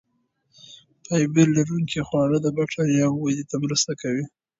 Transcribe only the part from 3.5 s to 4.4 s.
ته مرسته کوي.